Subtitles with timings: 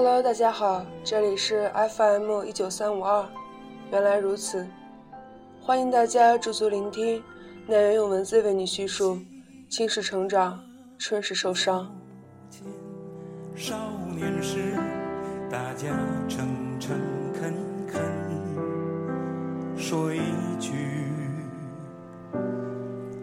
[0.00, 3.28] Hello，大家好，这里是 FM 一九三五二，
[3.90, 4.64] 原来如此，
[5.60, 7.20] 欢迎大家驻足聆听，
[7.66, 9.18] 奈人用文字为你叙述
[9.68, 10.62] 青史成长，
[11.00, 11.92] 春时受伤。
[13.56, 13.74] 少
[14.14, 14.76] 年时，
[15.50, 15.88] 大家
[16.28, 16.46] 诚
[16.78, 16.96] 诚
[17.32, 17.52] 恳
[17.88, 18.00] 恳
[19.76, 20.20] 说一
[20.60, 20.70] 句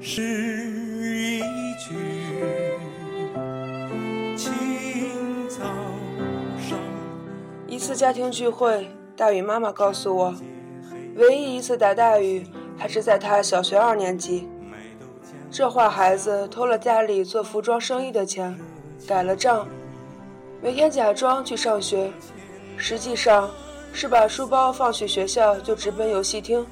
[0.02, 0.65] 是
[7.85, 10.34] 一次家庭聚会，大宇妈妈告诉我，
[11.17, 12.43] 唯一一次打大宇
[12.76, 14.49] 还是在他小学二年级。
[15.52, 18.59] 这坏孩子偷了家里做服装生意的钱，
[19.07, 19.67] 改了账。
[20.63, 22.12] 每天假装去上学，
[22.76, 23.52] 实际上
[23.93, 26.65] 是把书包放去学校就直奔游戏厅。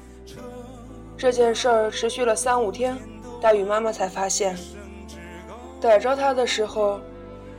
[1.16, 2.98] 这件事儿持续了三五天，
[3.40, 4.58] 大宇妈妈才发现。
[5.80, 6.98] 逮着他的时候，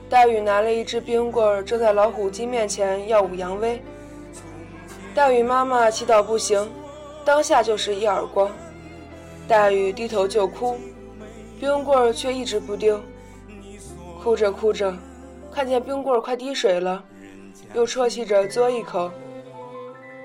[0.09, 3.81] 大宇拿了一只冰棍，正在老虎机面前耀武扬威。
[5.13, 6.69] 大宇妈妈气到不行，
[7.25, 8.49] 当下就是一耳光。
[9.47, 10.77] 大宇低头就哭，
[11.59, 12.99] 冰棍却一直不丢。
[14.23, 14.93] 哭着哭着。
[15.51, 17.01] 看见冰棍快滴水了，
[17.73, 19.09] 又啜泣着嘬一口。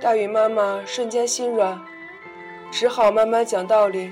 [0.01, 1.81] 大宇妈妈瞬间心软，
[2.73, 4.11] 只好慢慢讲道理。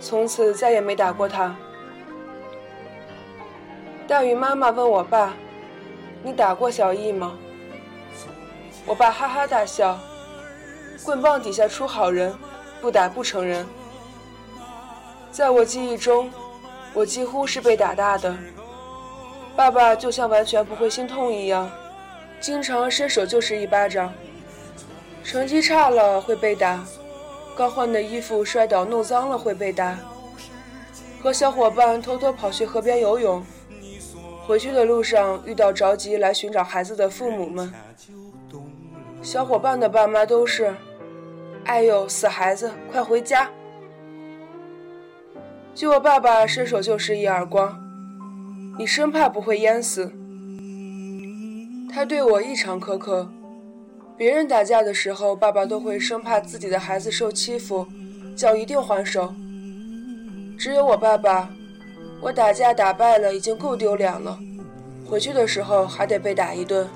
[0.00, 1.56] 从此再也没打过他。
[4.12, 5.32] 大鱼妈妈问我爸
[6.22, 7.32] ：“你打过小易吗？”
[8.84, 9.98] 我爸哈哈大笑
[11.02, 12.30] ：“棍棒底下出好人，
[12.82, 13.66] 不打不成人。”
[15.32, 16.30] 在我记忆中，
[16.92, 18.36] 我几乎是被打大的。
[19.56, 21.70] 爸爸就像完全不会心痛一样，
[22.38, 24.12] 经常伸手就是一巴掌。
[25.24, 26.84] 成绩差了会被打，
[27.56, 29.96] 刚换的衣服摔倒弄脏了会被打。
[31.22, 33.42] 和小伙伴偷偷跑去河边游泳，
[34.52, 37.72] 回去的路上遇到着急来寻找孩子的父母们，
[39.22, 40.74] 小伙伴的爸妈都是
[41.64, 43.48] ：“哎呦，死孩子，快回家！”
[45.74, 47.80] 就我爸爸伸手就是一耳光。
[48.78, 50.12] 你生怕不会淹死。
[51.90, 53.32] 他对我异常苛刻。
[54.18, 57.86] 别人打架的时候，爸爸都会生怕自己的孩子受欺负，
[58.36, 59.34] 叫一定还手。
[60.58, 61.48] 只有我爸爸，
[62.22, 64.38] 我打架打败了已经够丢脸了，
[65.10, 66.88] 回去的时候还得被打一顿。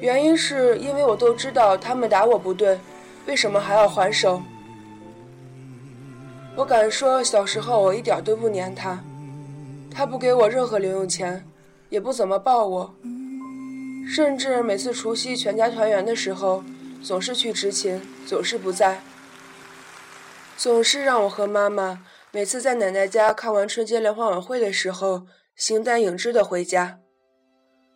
[0.00, 2.80] 原因是因为我都知道他们打我不对，
[3.26, 4.42] 为什么还要还手？
[6.56, 9.00] 我敢说，小时候我一点都不粘他。
[9.88, 11.44] 他不给我任何零用钱，
[11.88, 12.92] 也不怎么抱我，
[14.12, 16.64] 甚至每次除夕全家团圆的时候，
[17.00, 19.00] 总是去执勤，总是不在，
[20.56, 22.00] 总是让我和妈妈
[22.38, 25.26] 每次在奶奶家看完春节联欢晚会的时候，
[25.56, 27.00] 形单影只的回家。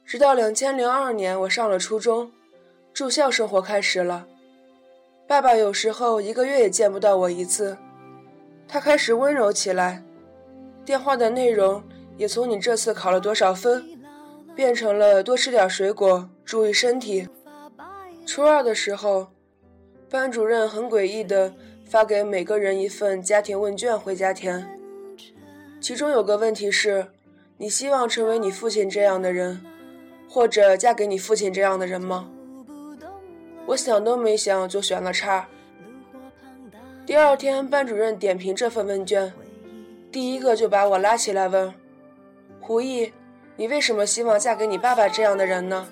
[0.05, 2.33] 直到两千零二年，我上了初中，
[2.93, 4.27] 住校生活开始了，
[5.29, 7.79] 爸爸有时候一个月也见不到我一次，
[8.67, 10.03] 他开始温柔起来，
[10.85, 11.81] 电话的内容。
[12.17, 13.89] 也从你这次考了多少分，
[14.57, 17.29] 变成了多吃点水果，注意身体。
[18.27, 19.29] 初二的时候，
[20.11, 21.55] 班主任很诡异的
[21.85, 24.79] 发给每个人一份家庭问卷回家填，
[25.81, 27.09] 其中有个问题是：
[27.59, 29.61] 你希望成为你父亲这样的人，
[30.29, 32.31] 或者嫁给你父亲这样的人吗？
[33.67, 35.47] 我想都没想就选了叉。
[37.05, 39.33] 第二天，班主任点评这份问卷，
[40.11, 41.73] 第一个就把我拉起来问。
[42.61, 43.13] 胡毅，
[43.57, 45.89] 你为什么希望嫁给你爸爸这样的人呢？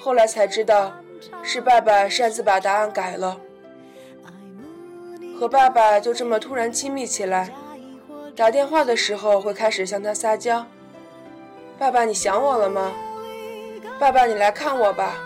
[0.00, 0.94] 后来才知道，
[1.42, 3.40] 是爸爸擅自把答案改了。
[5.40, 7.50] 和爸爸就这么突然亲密起来，
[8.36, 10.66] 打电话的时候会开始向他撒娇
[11.80, 12.92] ：“爸爸，你想我了吗？
[13.98, 15.16] 爸爸，你来看我吧。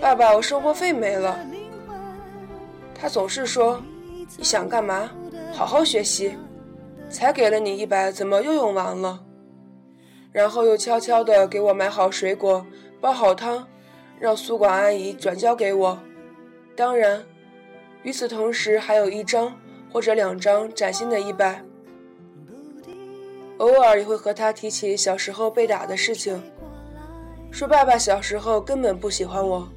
[0.00, 1.36] 爸爸，我生活费没了。”
[2.94, 3.82] 他总是说
[4.38, 5.10] ：“你想干嘛？
[5.52, 6.38] 好好学习。”
[7.10, 9.18] 才给了你一百，怎么又用完了？
[10.30, 12.64] 然后又悄悄地给我买好水果，
[13.00, 13.66] 煲好汤，
[14.20, 15.98] 让宿管阿姨转交给我。
[16.76, 17.20] 当然，
[18.04, 19.52] 与此同时还有一张
[19.92, 21.60] 或者两张崭新的一百。
[23.58, 26.40] 偶尔也会和他提起小时候被打的事情，
[27.50, 29.68] 说爸爸小时候根本不喜欢我，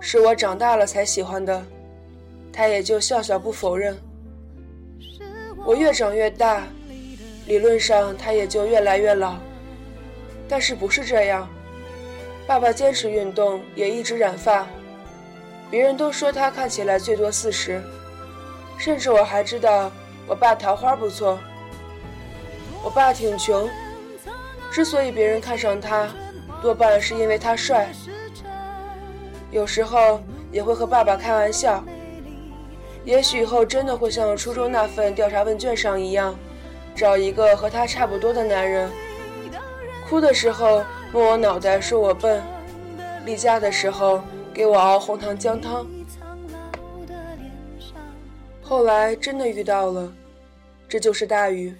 [0.00, 1.64] 是我长大了才喜欢的，
[2.52, 3.96] 他也就笑笑不否认。
[5.64, 6.66] 我越长越大，
[7.46, 9.36] 理论上他也就越来越老，
[10.48, 11.48] 但是不是这样？
[12.46, 14.66] 爸爸坚持运动，也一直染发，
[15.70, 17.82] 别人都说他看起来最多四十，
[18.78, 19.90] 甚至我还知道
[20.26, 21.38] 我爸桃花不错。
[22.84, 23.68] 我爸挺穷，
[24.70, 26.08] 之所以别人看上他，
[26.62, 27.88] 多半是因为他帅。
[29.50, 30.20] 有时候
[30.52, 31.82] 也会和爸爸开玩笑，
[33.04, 36.36] 也许以后真的会像初中那份调查问卷上一样，
[36.94, 38.88] 找一个和他差不多的男人。
[40.08, 42.40] 哭的时候摸我脑袋说我笨，
[43.24, 44.22] 例假的时候
[44.56, 45.86] 给我熬红糖姜汤。
[48.62, 50.10] 后来真的遇到了，
[50.88, 51.74] 这就是大雨。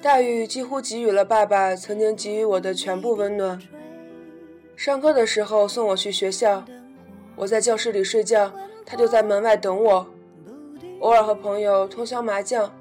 [0.00, 3.60] 大雨几乎给予了爸爸曾经给予我的全部温暖。
[4.74, 6.64] 上课的时候送我去学校，
[7.36, 8.50] 我在教室里睡觉，
[8.86, 10.06] 他就在门外等我。
[11.00, 12.72] 偶尔和朋友通宵麻将，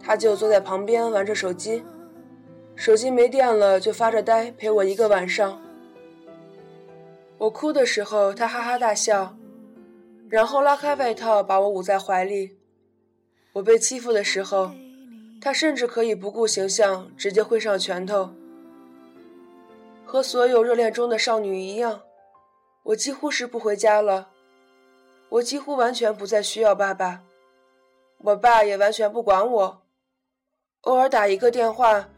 [0.00, 1.82] 他就坐在旁边玩着手机，
[2.76, 5.60] 手机没电了就发着呆陪我一个晚上。
[7.42, 9.36] 我哭的时候，他哈哈大笑。
[10.28, 12.56] 然后拉开外套，把我捂在怀里。
[13.52, 14.70] 我被欺负的时候，
[15.40, 18.30] 他甚至可以不顾形象，直接挥上拳头。
[20.04, 22.02] 和所有热恋中的少女一样，
[22.84, 24.28] 我几乎是不回家了。
[25.28, 27.24] 我几乎完全不再需要爸爸，
[28.18, 29.82] 我爸也完全不管我。
[30.82, 32.08] 偶尔打一个电话，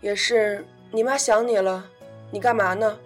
[0.00, 1.90] 也是你妈想你了，
[2.30, 2.96] 你干嘛呢？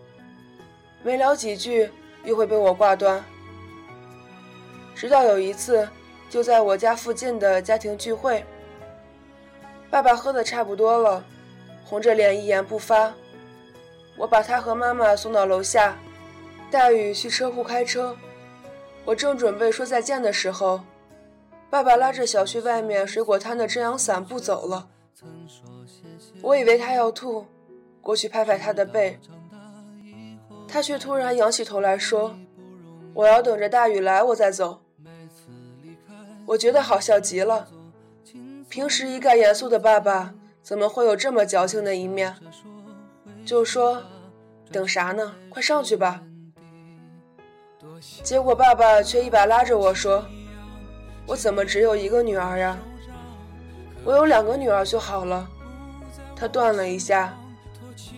[1.03, 1.91] 没聊几句，
[2.25, 3.23] 又会被我挂断。
[4.95, 5.89] 直到有一次，
[6.31, 8.45] 就在我家附近的家庭聚会，
[9.91, 11.25] 爸爸喝的差不多了，
[11.85, 13.13] 红着脸一言不发。
[14.17, 15.97] 我把他和妈妈送到楼下，
[16.71, 18.17] 大雨去车库开车。
[19.05, 20.81] 我正准备说再见的时候，
[21.69, 24.89] 爸爸拉着小区外面水果摊的遮阳伞不走了。
[26.43, 27.47] 我以为他要吐，
[28.01, 29.19] 过去拍拍他的背，
[30.73, 32.35] 他却突然仰起头来说
[33.13, 34.81] ：“我要等着大雨来，我再走。”
[36.49, 37.69] 我觉得好笑极了。
[38.71, 40.33] 平时一概严肃的爸爸，
[40.63, 42.35] 怎么会有这么矫情的一面？
[43.45, 44.03] 就说
[44.73, 45.35] ：“等啥呢？
[45.51, 46.23] 快上去吧。”
[48.25, 50.25] 结果爸爸却一把拉着我说
[51.29, 52.79] ：“我怎么只有一个女儿呀？
[54.07, 55.47] 我有两个女儿就好了。”
[56.35, 57.37] 他断了一下，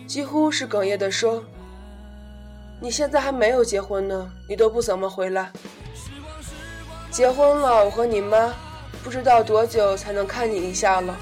[0.07, 1.43] 几乎是哽咽地说
[2.79, 5.51] ：“你现在还没有结婚呢，你都不怎么回来。”
[7.09, 8.53] 结婚了，我和你妈
[9.01, 11.17] 不知道多久才能看你一下了。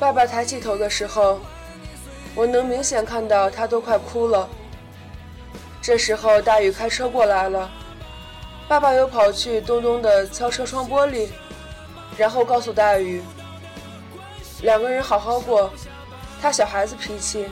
[0.00, 1.38] 爸爸抬起头的时候，
[2.34, 4.48] 我能明显看到他都快哭了。
[5.82, 7.70] 这时候大雨开车过来了，
[8.66, 11.28] 爸爸又跑去咚咚的敲车窗玻璃，
[12.16, 13.22] 然后告诉大雨
[14.62, 15.70] ：“两个人好好过，
[16.40, 17.46] 他小孩子脾气，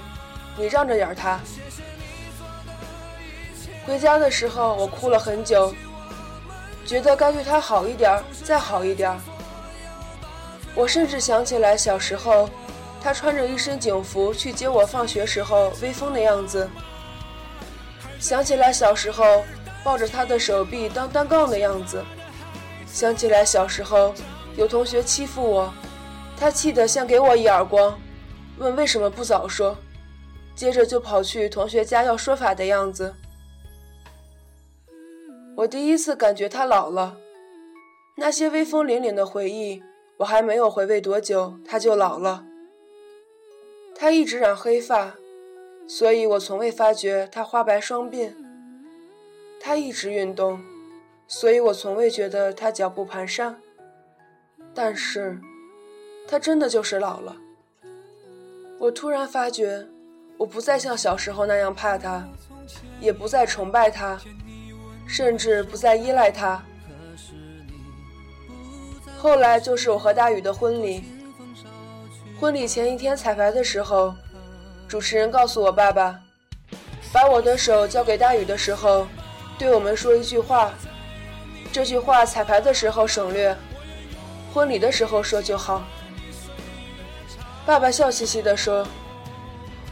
[0.56, 1.38] 你让着点他。”
[3.90, 5.74] 回家的时候，我哭了很久。
[6.86, 9.12] 觉得该对他好一点，再好一点。
[10.76, 12.48] 我甚至想起来小时候，
[13.02, 16.70] 他穿着一身警服去接我放学时候威风的样子。
[18.20, 19.42] 想起来小时候
[19.82, 22.00] 抱着他的手臂当单杠的样子。
[22.86, 24.14] 想起来小时候
[24.54, 25.74] 有同学欺负我，
[26.38, 27.98] 他气得像给我一耳光，
[28.56, 29.76] 问为什么不早说，
[30.54, 33.12] 接着就跑去同学家要说法的样子。
[35.60, 37.18] 我第一次感觉他老了，
[38.16, 39.82] 那些威风凛凛的回忆，
[40.16, 42.46] 我还没有回味多久，他就老了。
[43.94, 45.16] 他一直染黑发，
[45.86, 48.32] 所以我从未发觉他花白双鬓。
[49.60, 50.62] 他一直运动，
[51.28, 53.54] 所以我从未觉得他脚步蹒跚。
[54.72, 55.38] 但是，
[56.26, 57.36] 他真的就是老了。
[58.78, 59.86] 我突然发觉，
[60.38, 62.26] 我不再像小时候那样怕他，
[62.98, 64.18] 也不再崇拜他。
[65.10, 66.62] 甚至不再依赖他。
[69.18, 71.04] 后来就是我和大宇的婚礼。
[72.38, 74.14] 婚礼前一天彩排的时候，
[74.86, 76.18] 主持人告诉我爸爸，
[77.12, 79.06] 把我的手交给大宇的时候，
[79.58, 80.72] 对我们说一句话。
[81.72, 83.54] 这句话彩排的时候省略，
[84.54, 85.82] 婚礼的时候说就好。
[87.66, 88.86] 爸爸笑嘻嘻地说：“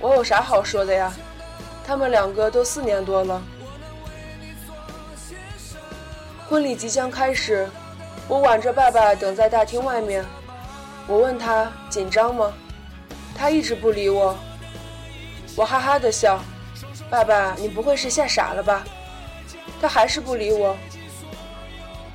[0.00, 1.12] 我有啥好说的呀？
[1.84, 3.42] 他们两个都四年多了。”
[6.48, 7.68] 婚礼即将开始，
[8.26, 10.24] 我挽着爸爸等在大厅外面。
[11.06, 12.50] 我问他紧张吗？
[13.36, 14.34] 他一直不理我。
[15.54, 16.42] 我哈哈的笑，
[17.10, 18.82] 爸爸，你不会是吓傻了吧？
[19.78, 20.74] 他还是不理我。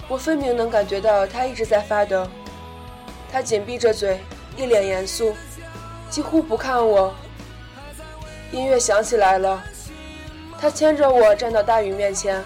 [0.08, 2.28] 我分明能感觉到他一直在发抖。
[3.32, 4.20] 他紧闭着嘴，
[4.58, 5.36] 一脸严肃，
[6.10, 7.14] 几乎不看我。
[8.52, 9.64] 音乐响起来了，
[10.60, 12.44] 他牵着我站到大雨面前。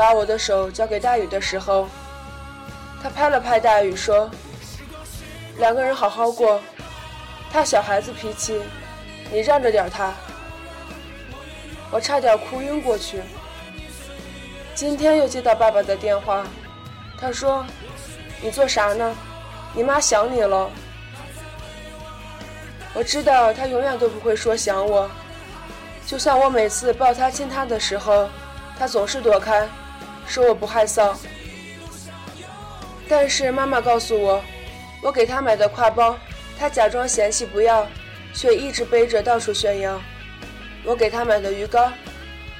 [0.00, 1.86] 把我的手交给大雨的时候，
[3.02, 4.30] 他拍了拍大雨，说
[5.60, 6.58] ：“两个人好好过。
[7.52, 8.62] 他小孩子脾气，
[9.30, 10.10] 你让着点他。
[11.90, 13.20] 我差点哭晕过去。
[14.74, 16.46] 今天又接到爸爸的电话，
[17.20, 17.62] 他说
[18.40, 19.14] ：“你做啥呢？
[19.74, 20.70] 你妈想你了。”
[22.96, 25.10] 我知道他永远都不会说想我，
[26.06, 28.30] 就像我每次抱他亲他的时候，
[28.78, 29.68] 他总是躲开，
[30.26, 31.14] 说我不害臊。
[33.08, 34.42] 但是妈妈告诉我，
[35.02, 36.16] 我给她买的挎包，
[36.58, 37.86] 她假装嫌弃不要，
[38.32, 40.00] 却一直背着到处炫耀。
[40.84, 41.92] 我给她买的鱼竿，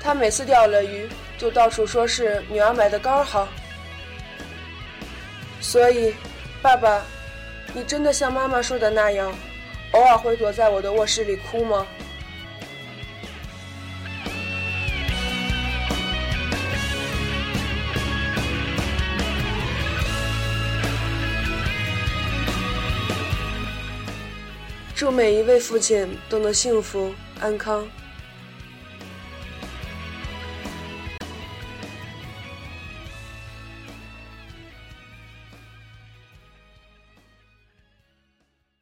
[0.01, 3.49] 她每次钓了鱼，就到处说是女儿买的竿好。
[5.61, 6.15] 所以，
[6.61, 7.03] 爸爸，
[7.73, 9.33] 你真的像妈妈说的那样？
[9.93, 11.87] 偶尔会躲在我的卧室里哭吗？
[25.01, 27.89] 祝每一位父亲都能幸福安康。